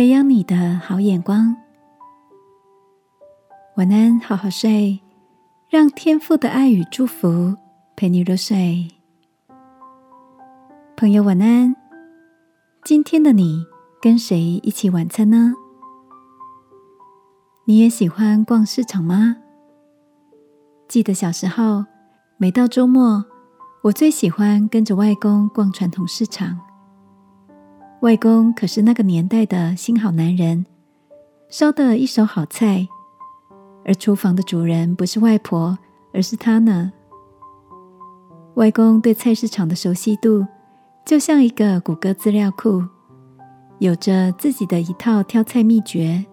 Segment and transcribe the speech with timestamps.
[0.00, 1.54] 培养你的好眼光。
[3.76, 4.98] 晚安，好好睡，
[5.68, 7.54] 让天父的爱与祝福
[7.96, 8.88] 陪你入睡。
[10.96, 11.76] 朋友，晚安。
[12.82, 13.66] 今天的你
[14.00, 15.52] 跟谁一起晚餐呢？
[17.66, 19.36] 你也喜欢逛市场吗？
[20.88, 21.84] 记得小时候，
[22.38, 23.22] 每到周末，
[23.82, 26.58] 我最喜欢跟着外公逛传统市场。
[28.00, 30.64] 外公可是那个年代的新好男人，
[31.50, 32.88] 烧的一手好菜，
[33.84, 35.76] 而厨房的主人不是外婆，
[36.14, 36.92] 而是他呢。
[38.54, 40.46] 外公对菜市场的熟悉度，
[41.04, 42.82] 就像一个谷歌资料库，
[43.80, 46.24] 有着自己的一套挑菜秘诀。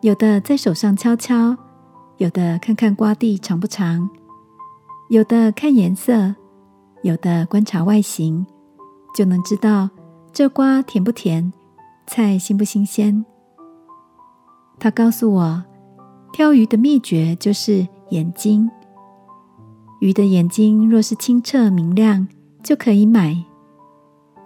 [0.00, 1.54] 有的在手上敲敲，
[2.16, 4.08] 有的看看瓜蒂长不长，
[5.10, 6.34] 有的看颜色，
[7.02, 8.46] 有的观察外形，
[9.14, 9.90] 就能知道。
[10.38, 11.52] 这瓜甜不甜？
[12.06, 13.24] 菜新不新鲜？
[14.78, 15.64] 他告诉我，
[16.32, 18.70] 挑鱼的秘诀就是眼睛。
[19.98, 22.28] 鱼的眼睛若是清澈明亮，
[22.62, 23.34] 就可以买；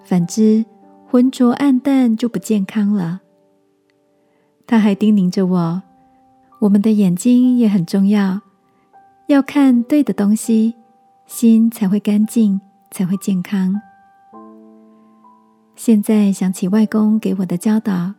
[0.02, 0.64] 反之，
[1.10, 3.20] 浑浊暗淡就不健康了。
[4.66, 5.82] 他还叮咛着我，
[6.60, 8.40] 我们的眼睛也很重要，
[9.26, 10.74] 要看对的东西，
[11.26, 12.58] 心才会干净，
[12.90, 13.78] 才会健康。
[15.84, 18.14] 现在想起外公给我的教导，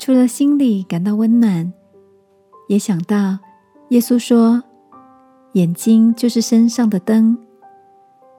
[0.00, 1.72] 除了心里感到温暖，
[2.68, 3.38] 也想到
[3.90, 4.60] 耶稣说
[5.54, 7.38] ：“眼睛就是身上的灯，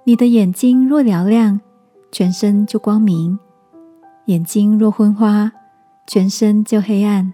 [0.04, 1.62] 你的眼睛若嘹亮，
[2.12, 3.40] 全身就光明；
[4.26, 5.50] 眼睛若昏花，
[6.06, 7.34] 全身就黑暗。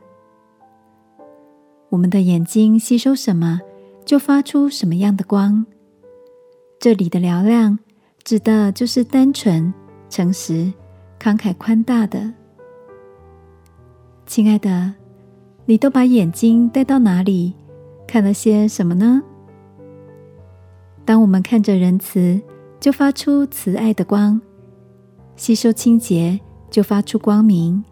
[1.90, 3.60] 我们的眼睛吸收什么，
[4.06, 5.66] 就发出什么样的光。
[6.80, 7.80] 这里的嘹亮，
[8.24, 9.74] 指的就是单纯、
[10.08, 10.72] 诚实。”
[11.20, 12.32] 慷慨宽大的，
[14.26, 14.94] 亲爱的，
[15.66, 17.54] 你都把眼睛带到哪里，
[18.08, 19.22] 看了些什么呢？
[21.04, 22.40] 当我们看着仁慈，
[22.80, 24.40] 就发出慈爱的光；
[25.36, 27.84] 吸收清洁，就发出光明。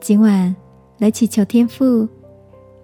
[0.00, 0.54] 今晚
[0.98, 2.06] 来祈求天父，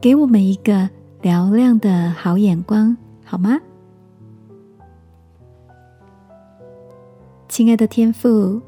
[0.00, 0.88] 给我们一个
[1.20, 3.60] 嘹亮的好眼光，好吗？
[7.46, 8.62] 亲爱的天父。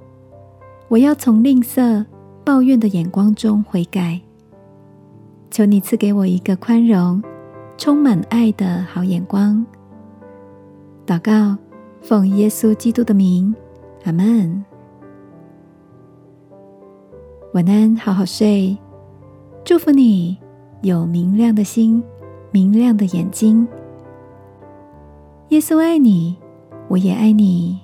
[0.93, 2.05] 我要从吝啬、
[2.45, 4.21] 抱怨的眼光中悔改，
[5.51, 7.23] 求你赐给我一个宽容、
[7.79, 9.65] 充满爱的好眼光。
[11.07, 11.57] 祷告，
[12.03, 13.55] 奉耶稣基督的名，
[14.05, 14.63] 阿门。
[17.55, 18.77] 晚安，好好睡。
[19.65, 20.37] 祝福你
[20.83, 22.05] 有明亮的心、
[22.51, 23.67] 明亮的眼睛。
[25.49, 26.37] 耶稣爱你，
[26.89, 27.81] 我也爱你。